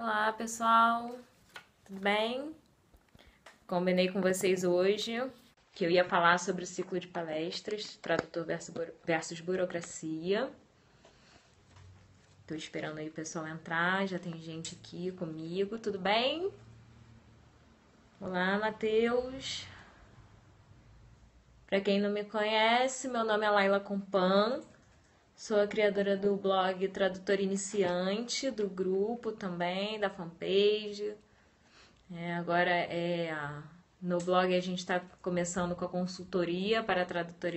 [0.00, 1.10] Olá, pessoal.
[1.84, 2.54] Tudo bem?
[3.66, 5.20] Combinei com vocês hoje
[5.74, 8.46] que eu ia falar sobre o ciclo de palestras, tradutor
[9.04, 10.52] versus burocracia.
[12.46, 16.48] Tô esperando aí o pessoal entrar, já tem gente aqui comigo, tudo bem?
[18.20, 19.66] Olá, Matheus.
[21.66, 24.60] Para quem não me conhece, meu nome é Laila Compan.
[25.38, 31.14] Sou a criadora do blog Tradutor Iniciante, do grupo também, da fanpage.
[32.12, 33.32] É, agora é
[34.02, 37.52] no blog a gente está começando com a consultoria para tradutor,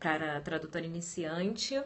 [0.00, 1.78] para tradutor iniciante.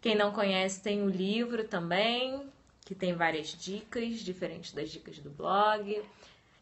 [0.00, 2.50] Quem não conhece tem o livro também,
[2.86, 6.02] que tem várias dicas, diferentes das dicas do blog.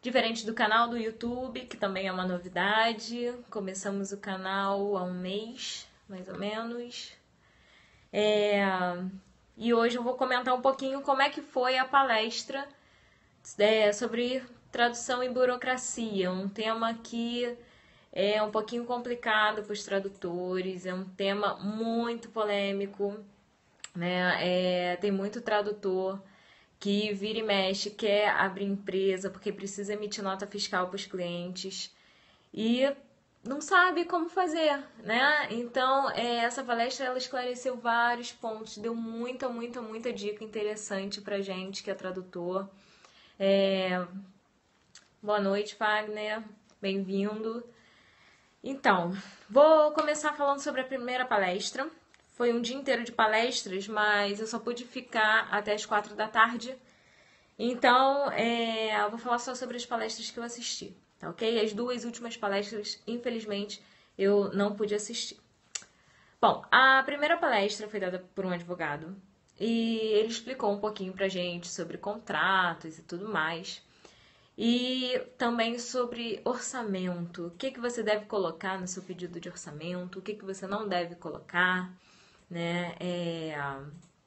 [0.02, 3.32] Diferente do canal do YouTube, que também é uma novidade.
[3.48, 7.16] Começamos o canal há um mês, mais ou menos.
[8.18, 8.62] É,
[9.58, 12.66] e hoje eu vou comentar um pouquinho como é que foi a palestra
[13.58, 14.42] é, sobre
[14.72, 17.54] tradução e burocracia, um tema que
[18.10, 23.22] é um pouquinho complicado para os tradutores, é um tema muito polêmico,
[23.94, 24.38] né?
[24.40, 26.18] É, tem muito tradutor
[26.80, 31.94] que vira e mexe, quer abrir empresa porque precisa emitir nota fiscal para os clientes
[32.50, 32.90] e
[33.46, 35.48] não sabe como fazer, né?
[35.50, 41.40] Então, é, essa palestra ela esclareceu vários pontos, deu muita, muita, muita dica interessante pra
[41.40, 42.68] gente que é tradutor.
[43.38, 44.04] É...
[45.22, 46.42] Boa noite, Wagner,
[46.80, 47.64] bem-vindo.
[48.62, 49.16] Então,
[49.48, 51.88] vou começar falando sobre a primeira palestra.
[52.34, 56.28] Foi um dia inteiro de palestras, mas eu só pude ficar até as quatro da
[56.28, 56.76] tarde.
[57.58, 61.60] Então, é, eu vou falar só sobre as palestras que eu assisti tá ok?
[61.64, 63.82] As duas últimas palestras, infelizmente,
[64.16, 65.38] eu não pude assistir.
[66.40, 69.16] Bom, a primeira palestra foi dada por um advogado
[69.58, 73.82] e ele explicou um pouquinho pra gente sobre contratos e tudo mais.
[74.58, 77.48] E também sobre orçamento.
[77.48, 80.66] O que, que você deve colocar no seu pedido de orçamento, o que, que você
[80.66, 81.92] não deve colocar,
[82.48, 82.94] né?
[83.00, 83.54] É...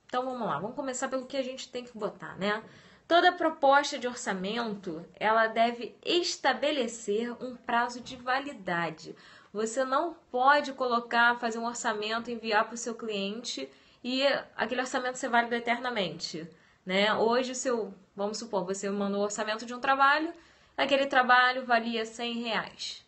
[0.06, 2.63] Então vamos lá, vamos começar pelo que a gente tem que botar, né?
[3.09, 9.16] Toda proposta de orçamento, ela deve estabelecer um prazo de validade.
[9.52, 13.68] Você não pode colocar, fazer um orçamento, enviar para o seu cliente
[14.03, 14.22] e
[14.56, 16.48] aquele orçamento ser válido eternamente.
[16.86, 17.12] Né?
[17.16, 20.31] Hoje, seu, vamos supor, você mandou o orçamento de um trabalho,
[20.78, 23.03] aquele trabalho valia 100 reais.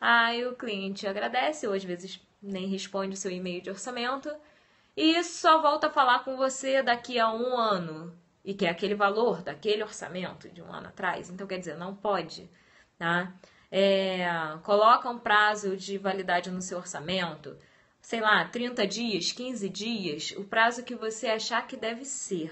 [0.00, 4.34] Aí o cliente agradece, ou às vezes nem responde o seu e-mail de orçamento,
[4.96, 8.12] e só volta a falar com você daqui a um ano
[8.48, 11.28] e que é aquele valor daquele orçamento de um ano atrás.
[11.28, 12.50] Então, quer dizer, não pode,
[12.96, 13.34] tá?
[13.70, 14.26] É,
[14.62, 17.54] coloca um prazo de validade no seu orçamento,
[18.00, 22.50] sei lá, 30 dias, 15 dias, o prazo que você achar que deve ser,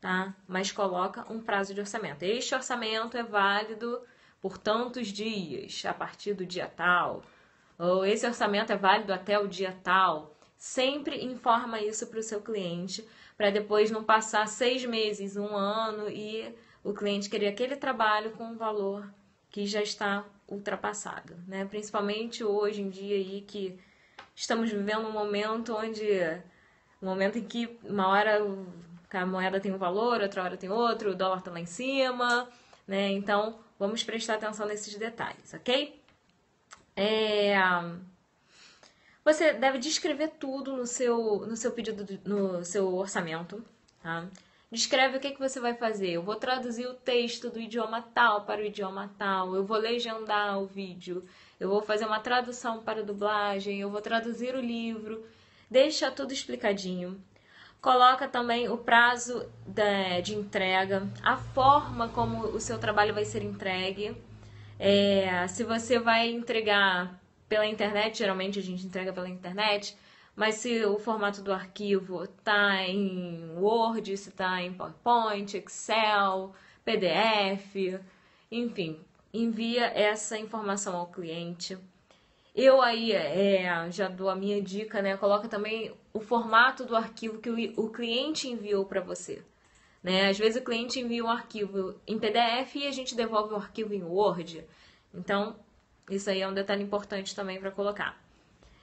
[0.00, 0.34] tá?
[0.48, 2.24] Mas coloca um prazo de orçamento.
[2.24, 4.02] Este orçamento é válido
[4.42, 7.22] por tantos dias, a partir do dia tal,
[7.78, 10.34] ou esse orçamento é válido até o dia tal.
[10.58, 16.08] Sempre informa isso para o seu cliente para depois não passar seis meses, um ano
[16.08, 19.12] e o cliente querer aquele trabalho com um valor
[19.50, 21.64] que já está ultrapassado, né?
[21.64, 23.78] Principalmente hoje em dia aí que
[24.34, 26.04] estamos vivendo um momento onde
[27.02, 28.40] um momento em que uma hora
[29.10, 32.48] a moeda tem um valor, outra hora tem outro, o dólar está lá em cima,
[32.86, 33.10] né?
[33.12, 36.00] Então vamos prestar atenção nesses detalhes, ok?
[36.94, 37.54] É...
[39.26, 43.60] Você deve descrever tudo no seu, no seu pedido, no seu orçamento,
[44.00, 44.24] tá?
[44.70, 46.10] Descreve o que, que você vai fazer.
[46.10, 49.56] Eu vou traduzir o texto do idioma tal para o idioma tal.
[49.56, 51.24] Eu vou legendar o vídeo.
[51.58, 53.80] Eu vou fazer uma tradução para dublagem.
[53.80, 55.26] Eu vou traduzir o livro.
[55.68, 57.20] Deixa tudo explicadinho.
[57.80, 64.16] Coloca também o prazo de, entrega, a forma como o seu trabalho vai ser entregue.
[64.78, 69.96] É, se você vai entregar pela internet, geralmente a gente entrega pela internet,
[70.34, 76.52] mas se o formato do arquivo está em Word, se está em PowerPoint, Excel,
[76.84, 78.00] PDF,
[78.50, 79.00] enfim,
[79.32, 81.78] envia essa informação ao cliente.
[82.54, 85.16] Eu aí é, já dou a minha dica, né?
[85.16, 89.42] Coloca também o formato do arquivo que o, cliente enviou para você.
[90.02, 90.28] Né?
[90.30, 93.92] Às vezes o cliente envia um arquivo em PDF e a gente devolve o arquivo
[93.92, 94.64] em Word.
[95.12, 95.56] Então,
[96.10, 98.18] isso aí é um detalhe importante também para colocar.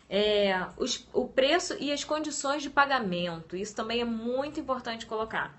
[0.10, 5.58] É, os, o preço e as condições de pagamento, isso também é muito importante colocar.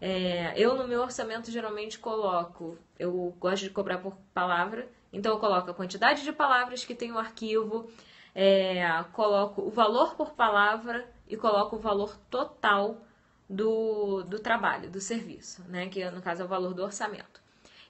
[0.00, 5.38] É, eu no meu orçamento geralmente coloco, eu gosto de cobrar por palavra, então eu
[5.38, 7.90] coloco a quantidade de palavras que tem o arquivo,
[8.34, 13.00] é, coloco o valor por palavra e coloco o valor total
[13.48, 15.88] do, do trabalho, do serviço, né?
[15.88, 17.40] Que no caso é o valor do orçamento.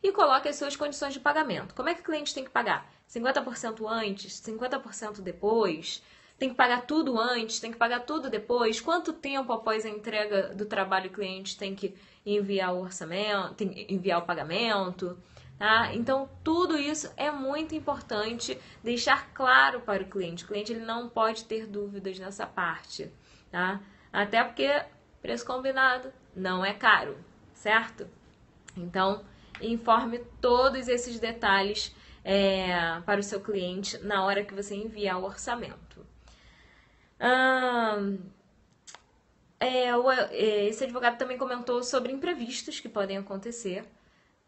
[0.02, 1.74] E coloque as suas condições de pagamento.
[1.74, 2.93] Como é que o cliente tem que pagar?
[3.08, 6.02] 50% antes, 50% depois?
[6.38, 8.80] Tem que pagar tudo antes, tem que pagar tudo depois?
[8.80, 11.94] Quanto tempo após a entrega do trabalho o cliente tem que
[12.26, 15.16] enviar o orçamento, tem que enviar o pagamento?
[15.58, 15.94] Tá?
[15.94, 20.44] Então, tudo isso é muito importante deixar claro para o cliente.
[20.44, 23.10] O cliente ele não pode ter dúvidas nessa parte.
[23.50, 23.80] Tá?
[24.12, 24.82] Até porque
[25.22, 27.16] preço combinado não é caro,
[27.52, 28.08] certo?
[28.76, 29.24] Então,
[29.60, 31.94] informe todos esses detalhes
[32.24, 36.04] é, para o seu cliente na hora que você enviar o orçamento.
[39.60, 43.84] é, o, é, esse advogado também comentou sobre imprevistos que podem acontecer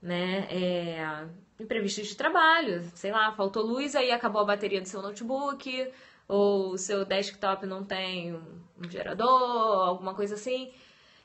[0.00, 0.46] né?
[0.50, 1.26] É,
[1.58, 5.93] imprevistos de trabalho, sei lá, faltou luz, aí acabou a bateria do seu notebook,
[6.28, 10.73] ou o seu desktop não tem um gerador, alguma coisa assim.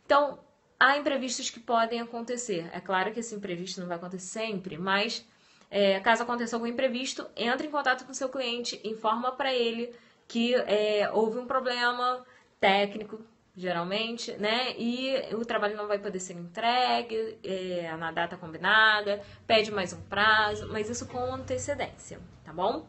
[0.05, 0.39] Então,
[0.79, 2.69] há imprevistos que podem acontecer.
[2.73, 5.27] É claro que esse imprevisto não vai acontecer sempre, mas
[5.71, 9.95] é, caso aconteça algum imprevisto, entre em contato com o seu cliente, informa para ele
[10.27, 12.25] que é, houve um problema
[12.59, 13.21] técnico,
[13.55, 14.73] geralmente, né?
[14.77, 20.01] E o trabalho não vai poder ser entregue é, na data combinada, pede mais um
[20.01, 22.85] prazo, mas isso com antecedência, tá bom?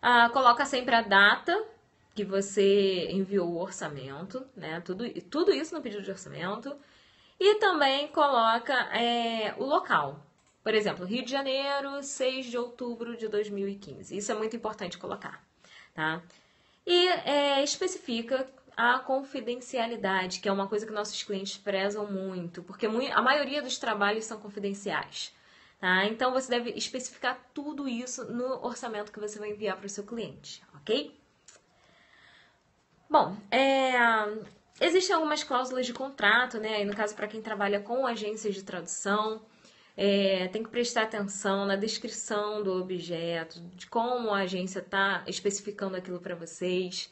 [0.00, 1.66] Ah, coloca sempre a data
[2.14, 4.80] que você enviou o orçamento, né?
[4.80, 6.74] Tudo, tudo isso no pedido de orçamento.
[7.38, 10.23] E também coloca é, o local.
[10.64, 14.16] Por exemplo, Rio de Janeiro, 6 de outubro de 2015.
[14.16, 15.44] Isso é muito importante colocar,
[15.92, 16.22] tá?
[16.86, 22.86] E é, especifica a confidencialidade, que é uma coisa que nossos clientes prezam muito, porque
[22.86, 25.32] a maioria dos trabalhos são confidenciais.
[25.78, 26.06] Tá?
[26.06, 30.02] Então você deve especificar tudo isso no orçamento que você vai enviar para o seu
[30.02, 31.14] cliente, ok?
[33.08, 33.92] Bom, é,
[34.80, 36.80] existem algumas cláusulas de contrato, né?
[36.80, 39.42] E no caso, para quem trabalha com agências de tradução,
[39.96, 45.96] é, tem que prestar atenção na descrição do objeto, de como a agência está especificando
[45.96, 47.10] aquilo para vocês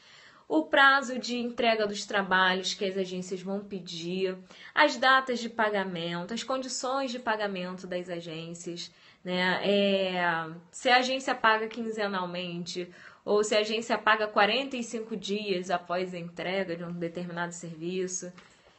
[0.52, 4.37] o prazo de entrega dos trabalhos que as agências vão pedir,
[4.75, 8.93] as datas de pagamento, as condições de pagamento das agências,
[9.25, 9.61] né?
[9.62, 12.87] É, se a agência paga quinzenalmente
[13.25, 18.31] ou se a agência paga 45 dias após a entrega de um determinado serviço.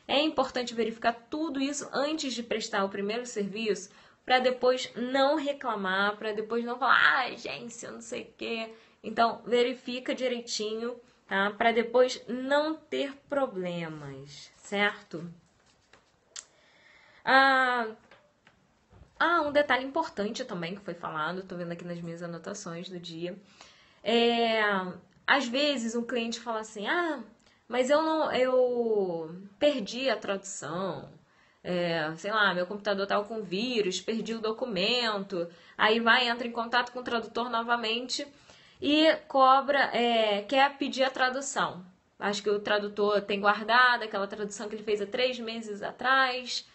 [0.07, 3.89] É importante verificar tudo isso antes de prestar o primeiro serviço,
[4.25, 8.73] para depois não reclamar, para depois não falar, ah, agência, não sei o quê.
[9.03, 11.00] Então, verifica direitinho
[11.33, 11.50] tá?
[11.51, 15.27] Para depois não ter problemas, certo?
[17.25, 17.88] Ah,
[19.19, 22.99] ah, um detalhe importante também que foi falado, tô vendo aqui nas minhas anotações do
[22.99, 23.35] dia.
[24.03, 24.61] É,
[25.25, 27.23] às vezes um cliente fala assim: "Ah,
[27.68, 31.10] mas eu não eu perdi a tradução".
[31.63, 35.48] É, sei lá, meu computador estava com vírus, perdi o documento.
[35.77, 38.27] Aí vai, entra em contato com o tradutor novamente
[38.81, 41.86] e cobra, é, quer pedir a tradução.
[42.19, 46.68] Acho que o tradutor tem guardado aquela tradução que ele fez há três meses atrás.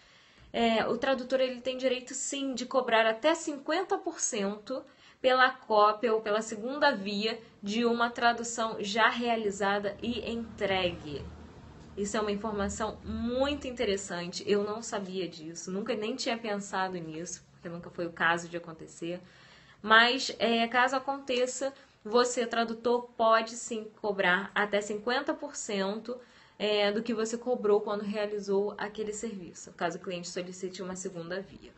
[0.52, 4.82] É, o tradutor ele tem direito sim de cobrar até 50%
[5.20, 11.25] pela cópia ou pela segunda via de uma tradução já realizada e entregue.
[11.97, 14.44] Isso é uma informação muito interessante.
[14.47, 18.56] Eu não sabia disso, nunca nem tinha pensado nisso, porque nunca foi o caso de
[18.56, 19.20] acontecer.
[19.82, 21.72] Mas é, caso aconteça,
[22.05, 26.17] você, tradutor, pode sim cobrar até 50%
[26.58, 31.41] é, do que você cobrou quando realizou aquele serviço, caso o cliente solicite uma segunda
[31.41, 31.72] via.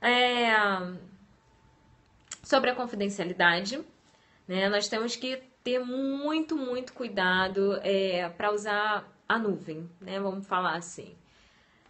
[0.00, 0.50] É,
[2.42, 3.80] sobre a confidencialidade,
[4.46, 10.46] né, nós temos que ter muito, muito cuidado é, para usar a nuvem, né, vamos
[10.46, 11.14] falar assim.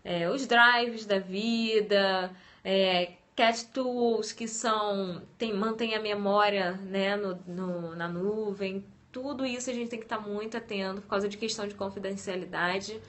[0.04, 2.30] É, os drives da vida,
[2.64, 8.84] é, cat tools que são tem mantém a memória né no, no, na nuvem.
[9.12, 13.00] Tudo isso a gente tem que estar muito atento por causa de questão de confidencialidade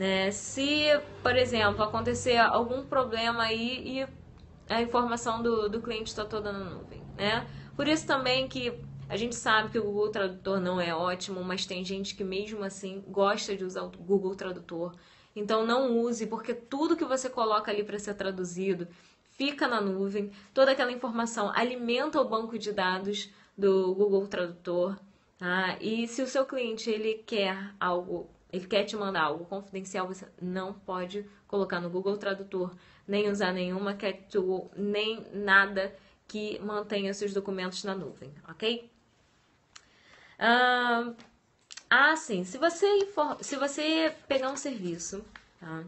[0.00, 0.30] né?
[0.30, 0.86] Se
[1.22, 4.06] por exemplo acontecer algum problema aí e
[4.70, 7.46] a informação do, do cliente está toda na nuvem né
[7.76, 8.72] por isso também que
[9.10, 12.62] a gente sabe que o Google Tradutor não é ótimo, mas tem gente que mesmo
[12.62, 14.94] assim gosta de usar o Google Tradutor.
[15.34, 18.86] Então não use, porque tudo que você coloca ali para ser traduzido,
[19.32, 24.96] fica na nuvem, toda aquela informação alimenta o banco de dados do Google Tradutor.
[25.36, 25.76] Tá?
[25.80, 30.26] E se o seu cliente ele quer algo, ele quer te mandar algo confidencial, você
[30.40, 32.74] não pode colocar no Google Tradutor,
[33.06, 35.94] nem usar nenhuma cat tool, nem nada
[36.28, 38.90] que mantenha seus documentos na nuvem, ok?
[40.38, 41.14] Uh,
[41.90, 42.44] Ah, sim.
[42.44, 42.86] Se você,
[43.40, 45.24] se você pegar um serviço,
[45.58, 45.84] tá?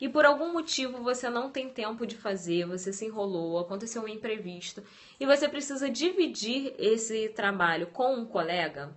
[0.00, 4.08] E por algum motivo você não tem tempo de fazer, você se enrolou, aconteceu um
[4.08, 4.82] imprevisto
[5.20, 8.92] e você precisa dividir esse trabalho com um colega,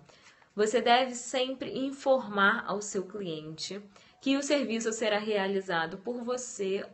[0.56, 3.78] você deve sempre informar ao seu cliente
[4.22, 6.84] que o serviço será realizado por você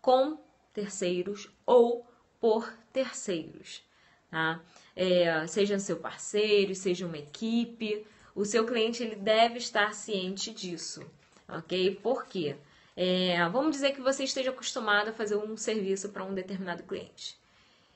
[0.00, 0.38] com
[0.72, 2.06] terceiros ou
[2.40, 3.82] por terceiros,
[4.30, 4.62] tá?
[4.94, 11.04] É, seja seu parceiro, seja uma equipe, o seu cliente ele deve estar ciente disso,
[11.48, 11.96] ok?
[11.96, 12.56] Por quê?
[12.96, 17.36] É, vamos dizer que você esteja acostumado a fazer um serviço para um determinado cliente.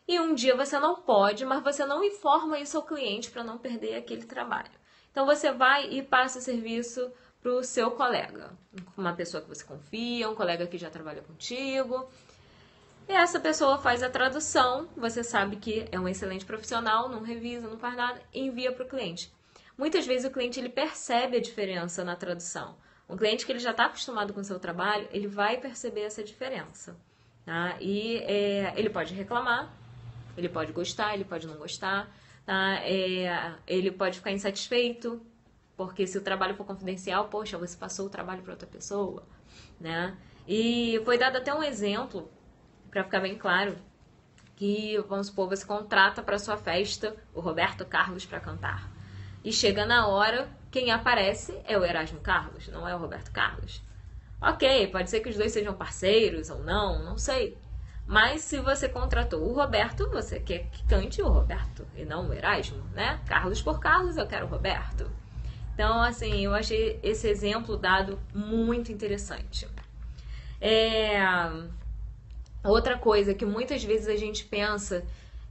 [0.09, 3.59] E um dia você não pode, mas você não informa isso ao cliente para não
[3.59, 4.71] perder aquele trabalho.
[5.17, 8.51] Então você vai e passa o serviço para o seu colega,
[8.95, 12.07] uma pessoa que você confia, um colega que já trabalha contigo.
[13.09, 17.67] E essa pessoa faz a tradução, você sabe que é um excelente profissional, não revisa,
[17.67, 19.33] não faz nada, e envia para o cliente.
[19.79, 22.77] Muitas vezes o cliente ele percebe a diferença na tradução.
[23.09, 26.23] Um cliente que ele já está acostumado com o seu trabalho, ele vai perceber essa
[26.23, 26.95] diferença.
[27.47, 27.75] Tá?
[27.81, 29.73] E é, ele pode reclamar,
[30.37, 32.07] ele pode gostar, ele pode não gostar,
[32.47, 32.77] tá?
[32.85, 35.21] É, ele pode ficar insatisfeito,
[35.77, 39.25] porque se o trabalho for confidencial, poxa, você passou o trabalho para outra pessoa,
[39.79, 40.17] né?
[40.49, 42.31] E foi dado até um exemplo,
[42.91, 43.77] para ficar bem claro,
[44.55, 48.91] que, vamos supor, você contrata para sua festa o Roberto Carlos para cantar.
[49.45, 53.83] E chega na hora, quem aparece é o Erasmo Carlos, não é o Roberto Carlos.
[54.41, 57.59] Ok, pode ser que os dois sejam parceiros ou não, não sei.
[58.07, 62.33] Mas se você contratou o Roberto, você quer que cante o Roberto e não o
[62.33, 63.21] Erasmo, né?
[63.27, 65.11] Carlos por Carlos, eu quero o Roberto.
[65.75, 69.69] Então, assim, eu achei esse exemplo dado muito interessante.
[70.61, 71.19] É...
[72.65, 75.05] Outra coisa que muitas vezes a gente pensa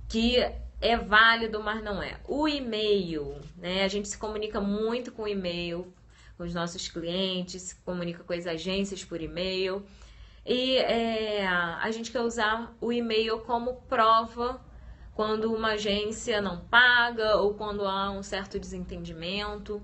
[0.07, 0.37] que
[0.81, 2.17] é válido, mas não é.
[2.27, 3.83] O e-mail, né?
[3.83, 5.93] A gente se comunica muito com e-mail,
[6.37, 9.85] com os nossos clientes, se comunica com as agências por e-mail.
[10.45, 14.61] E é, a gente quer usar o e-mail como prova
[15.15, 19.81] quando uma agência não paga ou quando há um certo desentendimento.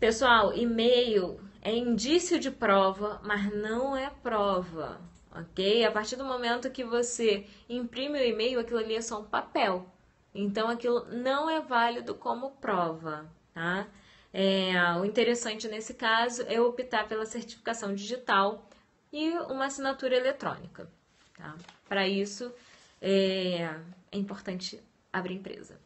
[0.00, 5.00] Pessoal, e-mail é indício de prova, mas não é prova
[5.34, 5.84] ok?
[5.84, 9.86] A partir do momento que você imprime o e-mail, aquilo ali é só um papel.
[10.34, 13.86] Então, aquilo não é válido como prova, tá?
[14.32, 18.68] É, o interessante nesse caso é optar pela certificação digital
[19.14, 20.90] e uma assinatura eletrônica,
[21.38, 21.54] tá?
[21.88, 22.52] Para isso,
[23.00, 23.70] é,
[24.10, 25.78] é importante abrir empresa.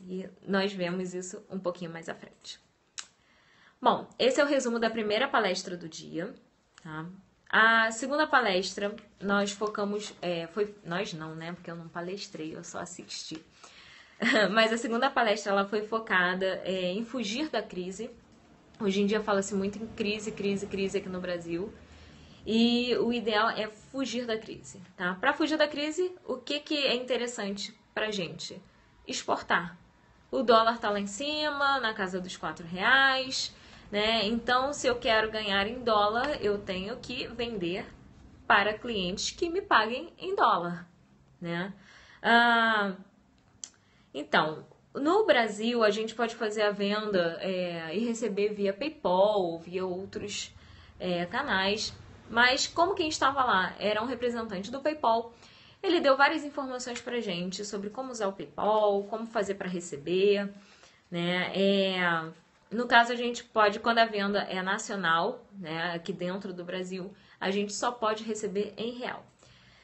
[0.00, 2.58] E nós vemos isso um pouquinho mais à frente.
[3.80, 6.34] Bom, esse é o resumo da primeira palestra do dia,
[6.82, 7.06] tá?
[7.48, 10.12] A segunda palestra, nós focamos.
[10.20, 11.52] É, foi, nós não, né?
[11.52, 13.40] Porque eu não palestrei, eu só assisti.
[14.50, 18.10] Mas a segunda palestra ela foi focada é, em fugir da crise.
[18.80, 21.72] Hoje em dia fala-se muito em crise, crise, crise aqui no Brasil.
[22.44, 25.14] E o ideal é fugir da crise, tá?
[25.14, 28.60] Para fugir da crise, o que, que é interessante para gente?
[29.06, 29.78] Exportar.
[30.30, 33.54] O dólar tá lá em cima, na casa dos quatro reais
[33.92, 34.24] né?
[34.24, 37.84] Então, se eu quero ganhar em dólar, eu tenho que vender
[38.46, 40.88] para clientes que me paguem em dólar,
[41.38, 41.74] né?
[42.22, 42.94] Ah,
[44.14, 49.84] então, no Brasil, a gente pode fazer a venda é, e receber via PayPal via
[49.84, 50.54] outros
[50.98, 51.94] é, canais,
[52.32, 55.34] mas como quem estava lá era um representante do PayPal,
[55.82, 60.50] ele deu várias informações para gente sobre como usar o PayPal, como fazer para receber,
[61.10, 61.52] né?
[61.54, 62.32] É,
[62.70, 67.12] no caso, a gente pode, quando a venda é nacional, né, aqui dentro do Brasil,
[67.38, 69.26] a gente só pode receber em real.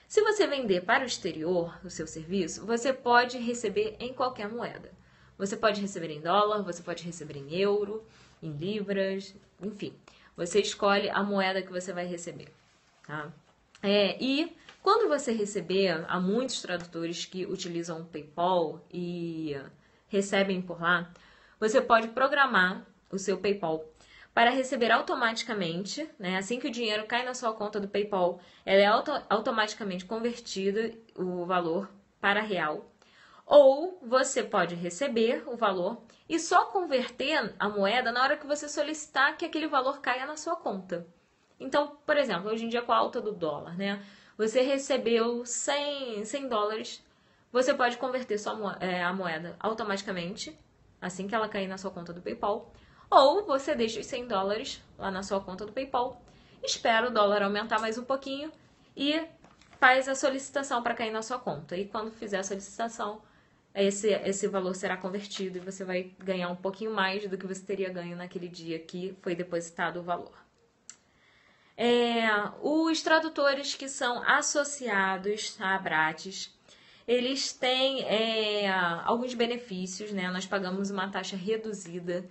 [0.09, 4.91] Se você vender para o exterior o seu serviço, você pode receber em qualquer moeda.
[5.37, 8.03] Você pode receber em dólar, você pode receber em euro,
[8.43, 9.93] em libras, enfim.
[10.39, 12.49] Você escolhe a moeda que você vai receber.
[13.05, 13.33] Tá?
[13.83, 19.61] É, e quando você receber, há muitos tradutores que utilizam o PayPal e
[20.07, 21.13] recebem por lá,
[21.59, 23.85] você pode programar o seu PayPal
[24.33, 26.37] para receber automaticamente, né?
[26.37, 30.93] Assim que o dinheiro cai na sua conta do PayPal, ela é auto automaticamente convertida
[31.17, 31.91] o valor
[32.21, 32.89] para real.
[33.49, 38.69] Ou você pode receber o valor e só converter a moeda na hora que você
[38.69, 41.07] solicitar que aquele valor caia na sua conta.
[41.59, 44.05] Então, por exemplo, hoje em dia com a alta do dólar, né?
[44.37, 47.03] Você recebeu 100, 100 dólares,
[47.51, 50.57] você pode converter sua, é, a moeda automaticamente
[51.01, 52.71] assim que ela cair na sua conta do PayPal,
[53.11, 56.21] ou você deixa os 100 dólares lá na sua conta do PayPal,
[56.63, 58.53] espera o dólar aumentar mais um pouquinho
[58.95, 59.27] e
[59.81, 61.77] faz a solicitação para cair na sua conta.
[61.77, 63.23] E quando fizer a solicitação,
[63.75, 67.65] esse, esse valor será convertido e você vai ganhar um pouquinho mais do que você
[67.65, 70.33] teria ganho naquele dia que foi depositado o valor.
[71.77, 72.27] É,
[72.61, 76.53] os tradutores que são associados à Abrates,
[77.07, 80.29] eles têm é, alguns benefícios, né?
[80.29, 82.29] Nós pagamos uma taxa reduzida,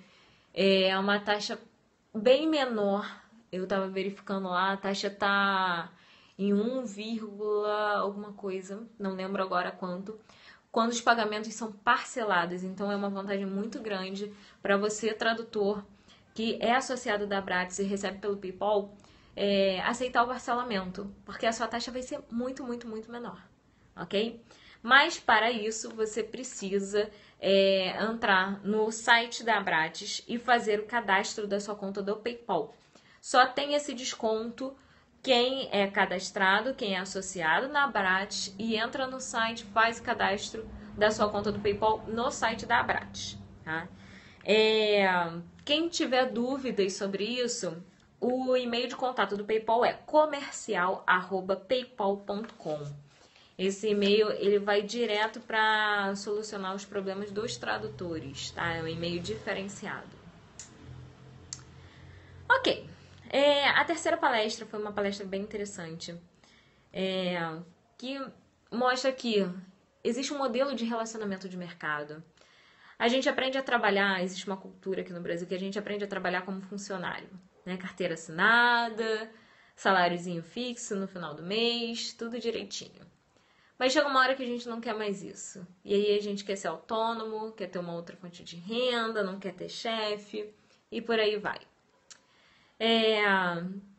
[0.53, 1.58] é uma taxa
[2.13, 3.10] bem menor.
[3.50, 5.94] Eu estava verificando lá, a taxa tá
[6.38, 6.84] em 1,
[7.96, 10.20] alguma coisa, não lembro agora quanto
[10.72, 12.64] quando os pagamentos são parcelados.
[12.64, 14.32] Então é uma vantagem muito grande
[14.62, 15.84] para você, tradutor,
[16.34, 18.96] que é associado da Bratis e recebe pelo PayPal,
[19.36, 23.42] é, aceitar o parcelamento, porque a sua taxa vai ser muito, muito, muito menor,
[23.96, 24.44] ok?
[24.82, 27.10] Mas para isso você precisa
[27.40, 32.76] é, entrar no site da Abrates e fazer o cadastro da sua conta do PayPal.
[33.22, 34.76] Só tem esse desconto
[35.27, 40.65] quem é cadastrado, quem é associado na Abrates e entra no site, faz o cadastro
[40.98, 43.38] da sua conta do PayPal no site da Abrates.
[43.62, 43.89] Tá?
[44.41, 45.05] É,
[45.65, 47.75] quem tiver dúvidas sobre isso,
[48.22, 52.88] o e-mail de contato do PayPal é comercial@paypal.com.
[53.57, 58.75] Esse e-mail ele vai direto para solucionar os problemas dos tradutores, tá?
[58.75, 60.07] É um e-mail diferenciado.
[62.50, 62.96] Ok.
[63.29, 66.15] É, a terceira palestra foi uma palestra bem interessante,
[66.93, 67.38] é,
[67.98, 68.19] que
[68.72, 69.46] mostra que
[70.03, 72.24] existe um modelo de relacionamento de mercado.
[72.98, 76.03] A gente aprende a trabalhar, existe uma cultura aqui no Brasil que a gente aprende
[76.03, 77.29] a trabalhar como funcionário,
[77.65, 77.77] né?
[77.77, 79.29] Carteira assinada,
[79.75, 83.05] saláriozinho fixo no final do mês, tudo direitinho.
[83.77, 85.65] Mas chega uma hora que a gente não quer mais isso.
[85.86, 89.39] E aí a gente quer ser autônomo, quer ter uma outra fonte de renda, não
[89.39, 90.51] quer ter chefe
[90.91, 91.60] e por aí vai.
[92.79, 93.22] É,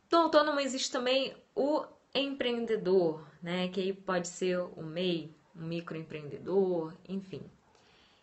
[0.08, 3.68] do autônomo existe também o empreendedor, né?
[3.68, 7.42] Que aí pode ser o MEI, um microempreendedor, enfim.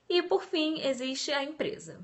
[0.07, 1.99] E por fim, existe a empresa.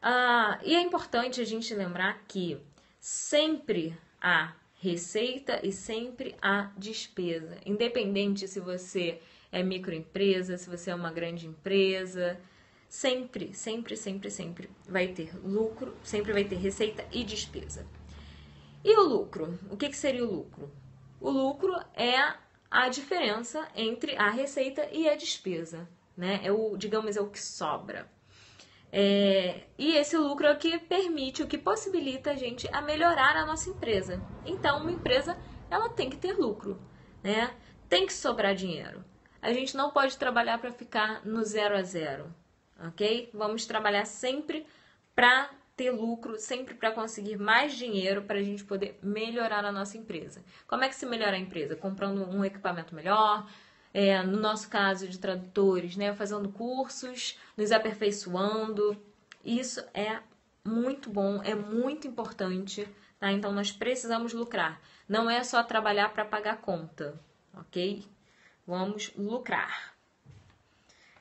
[0.00, 2.60] Ah, e é importante a gente lembrar que
[3.00, 9.18] sempre há receita e sempre há despesa, independente se você
[9.50, 12.38] é microempresa, se você é uma grande empresa,
[12.88, 17.86] sempre, sempre, sempre, sempre vai ter lucro, sempre vai ter receita e despesa.
[18.84, 19.58] E o lucro?
[19.70, 20.70] O que, que seria o lucro?
[21.20, 22.34] O lucro é
[22.70, 26.40] a diferença entre a receita e a despesa, né?
[26.42, 28.10] É o, digamos, é o que sobra.
[28.92, 33.36] É, e esse lucro é o que permite, o que possibilita a gente a melhorar
[33.36, 34.22] a nossa empresa.
[34.44, 35.36] Então, uma empresa,
[35.70, 36.80] ela tem que ter lucro,
[37.22, 37.54] né?
[37.88, 39.04] Tem que sobrar dinheiro.
[39.40, 42.32] A gente não pode trabalhar para ficar no zero a zero
[42.78, 43.30] ok?
[43.32, 44.66] Vamos trabalhar sempre
[45.14, 49.98] para ter lucro, sempre para conseguir mais dinheiro para a gente poder melhorar a nossa
[49.98, 50.44] empresa.
[50.66, 51.74] Como é que se melhora a empresa?
[51.74, 53.48] Comprando um equipamento melhor,
[53.92, 56.14] é, no nosso caso de tradutores, né?
[56.14, 58.96] Fazendo cursos, nos aperfeiçoando.
[59.44, 60.20] Isso é
[60.64, 63.32] muito bom, é muito importante, tá?
[63.32, 64.80] Então nós precisamos lucrar.
[65.08, 67.20] Não é só trabalhar para pagar conta,
[67.52, 68.04] ok?
[68.66, 69.93] Vamos lucrar.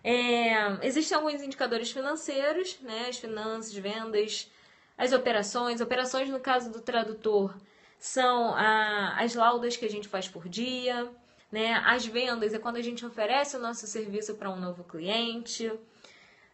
[0.03, 3.07] É, existem alguns indicadores financeiros, né?
[3.07, 4.51] As finanças, vendas,
[4.97, 5.79] as operações.
[5.79, 7.55] Operações, no caso do tradutor,
[7.97, 11.09] são a, as laudas que a gente faz por dia,
[11.51, 11.81] né?
[11.85, 15.71] As vendas é quando a gente oferece o nosso serviço para um novo cliente.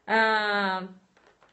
[0.05, 0.88] Ah,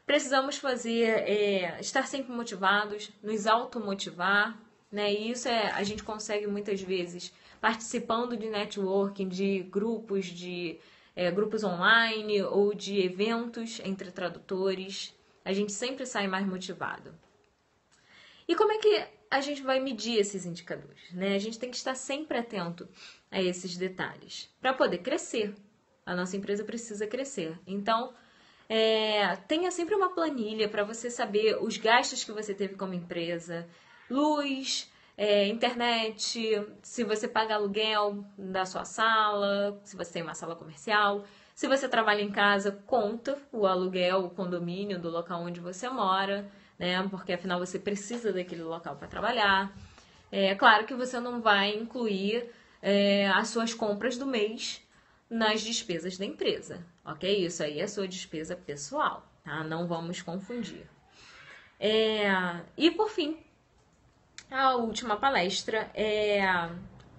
[0.05, 4.57] precisamos fazer, é, estar sempre motivados, nos automotivar,
[4.91, 5.11] né?
[5.11, 10.79] E isso é, a gente consegue muitas vezes participando de networking, de grupos, de
[11.17, 15.15] é, grupos online ou de eventos entre tradutores.
[15.43, 17.11] A gente sempre sai mais motivado.
[18.47, 21.11] E como é que a gente vai medir esses indicadores?
[21.11, 21.33] Né?
[21.33, 22.87] A gente tem que estar sempre atento
[23.31, 25.55] a esses detalhes para poder crescer.
[26.05, 27.59] A nossa empresa precisa crescer.
[27.65, 28.13] Então,
[28.69, 33.67] é, tenha sempre uma planilha para você saber os gastos que você teve como empresa,
[34.07, 40.55] luz, é, internet, se você paga aluguel da sua sala, se você tem uma sala
[40.55, 41.25] comercial.
[41.55, 46.47] Se você trabalha em casa, conta o aluguel, o condomínio do local onde você mora,
[46.77, 47.01] né?
[47.09, 49.75] Porque afinal você precisa daquele local para trabalhar.
[50.31, 54.85] É claro que você não vai incluir é, as suas compras do mês
[55.27, 57.43] nas despesas da empresa, ok?
[57.43, 59.63] Isso aí é sua despesa pessoal, tá?
[59.63, 60.87] Não vamos confundir.
[61.79, 62.27] É,
[62.77, 63.37] e por fim,
[64.49, 66.41] a última palestra, é,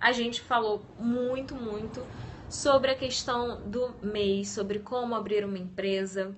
[0.00, 2.02] a gente falou muito, muito
[2.48, 6.34] sobre a questão do MEI, sobre como abrir uma empresa.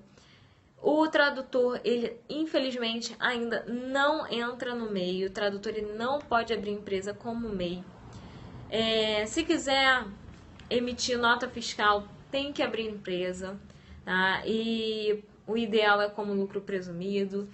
[0.81, 6.71] O tradutor, ele infelizmente ainda não entra no MEI, o tradutor ele não pode abrir
[6.71, 7.83] empresa como MEI.
[8.69, 10.05] É, se quiser
[10.69, 13.59] emitir nota fiscal tem que abrir empresa,
[14.03, 14.41] tá?
[14.45, 17.47] E o ideal é como lucro presumido.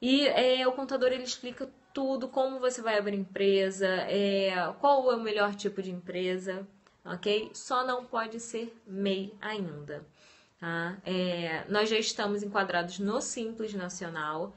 [0.00, 5.16] E é, o contador ele explica tudo, como você vai abrir empresa, é, qual é
[5.16, 6.64] o melhor tipo de empresa,
[7.04, 7.50] ok?
[7.54, 10.04] Só não pode ser MEI ainda.
[10.58, 10.96] Tá?
[11.04, 14.54] É, nós já estamos enquadrados no Simples Nacional,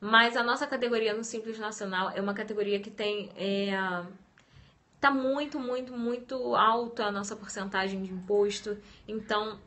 [0.00, 3.30] mas a nossa categoria no Simples Nacional é uma categoria que tem.
[3.36, 3.70] É,
[5.00, 9.58] tá muito, muito, muito alta a nossa porcentagem de imposto, então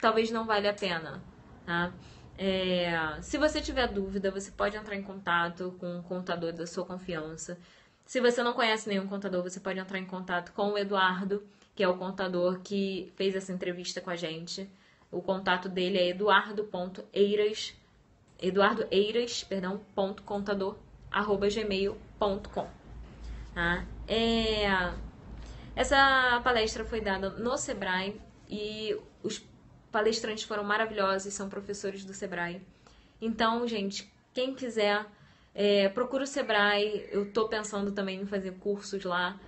[0.00, 1.20] talvez não valha a pena.
[1.66, 1.92] Tá?
[2.38, 6.86] É, se você tiver dúvida, você pode entrar em contato com um contador da sua
[6.86, 7.58] confiança.
[8.08, 11.82] Se você não conhece nenhum contador, você pode entrar em contato com o Eduardo, que
[11.82, 14.66] é o contador que fez essa entrevista com a gente.
[15.12, 17.74] O contato dele é eduardo.eiras,
[18.40, 20.78] eduardoeiras, perdão, ponto contador,
[21.10, 22.66] arroba gmail.com.
[23.54, 23.84] Tá?
[24.08, 24.90] É,
[25.76, 28.18] essa palestra foi dada no Sebrae
[28.48, 29.44] e os
[29.92, 32.62] palestrantes foram maravilhosos, são professores do Sebrae.
[33.20, 35.04] Então, gente, quem quiser,
[35.58, 37.08] é, procura o Sebrae.
[37.10, 39.40] Eu tô pensando também em fazer cursos lá.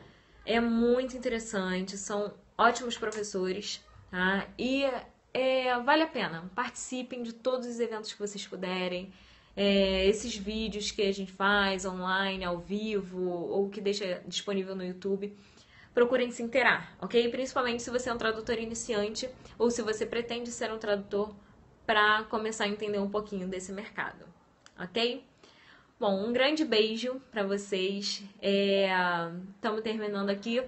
[0.44, 4.48] É muito interessante, são ótimos professores, tá?
[4.58, 4.82] E
[5.32, 6.50] é, vale a pena.
[6.52, 9.12] Participem de todos os eventos que vocês puderem.
[9.56, 14.84] É, esses vídeos que a gente faz online, ao vivo, ou que deixa disponível no
[14.84, 15.32] YouTube
[15.94, 17.28] procurem se inteirar, ok?
[17.30, 21.34] Principalmente se você é um tradutor iniciante ou se você pretende ser um tradutor
[21.84, 24.24] para começar a entender um pouquinho desse mercado,
[24.78, 25.29] ok?
[26.00, 28.24] Bom, um grande beijo para vocês.
[28.40, 30.62] Estamos é, terminando aqui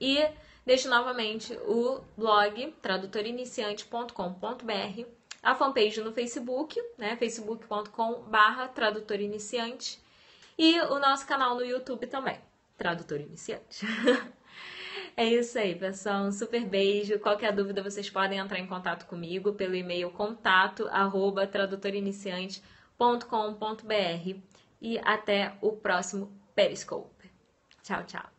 [0.00, 0.24] e
[0.64, 5.06] deixo novamente o blog tradutoriniciante.com.br,
[5.42, 9.98] a fanpage no Facebook, né, facebook.com/barra tradutoriniciante
[10.56, 12.38] e o nosso canal no YouTube também
[12.78, 13.84] tradutor iniciante.
[15.16, 16.26] é isso aí, pessoal.
[16.26, 17.18] Um super beijo.
[17.18, 20.86] Qualquer dúvida, vocês podem entrar em contato comigo pelo e-mail contato
[24.80, 27.30] e até o próximo Periscope.
[27.82, 28.33] Tchau, tchau.